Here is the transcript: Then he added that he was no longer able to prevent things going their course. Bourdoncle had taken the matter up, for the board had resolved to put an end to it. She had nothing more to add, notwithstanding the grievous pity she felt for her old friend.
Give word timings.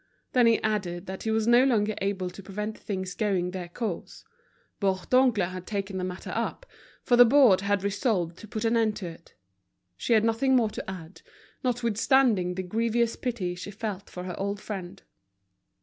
Then 0.33 0.47
he 0.47 0.59
added 0.63 1.05
that 1.05 1.21
he 1.21 1.29
was 1.29 1.45
no 1.45 1.63
longer 1.63 1.93
able 2.01 2.31
to 2.31 2.41
prevent 2.41 2.75
things 2.75 3.13
going 3.13 3.51
their 3.51 3.69
course. 3.69 4.25
Bourdoncle 4.79 5.49
had 5.49 5.67
taken 5.67 5.99
the 5.99 6.03
matter 6.03 6.31
up, 6.33 6.65
for 7.03 7.15
the 7.15 7.23
board 7.23 7.61
had 7.61 7.83
resolved 7.83 8.39
to 8.39 8.47
put 8.47 8.65
an 8.65 8.75
end 8.75 8.95
to 8.95 9.05
it. 9.05 9.35
She 9.95 10.13
had 10.13 10.23
nothing 10.23 10.55
more 10.55 10.71
to 10.71 10.89
add, 10.89 11.21
notwithstanding 11.63 12.55
the 12.55 12.63
grievous 12.63 13.15
pity 13.15 13.53
she 13.53 13.69
felt 13.69 14.09
for 14.09 14.23
her 14.23 14.35
old 14.39 14.59
friend. 14.59 15.03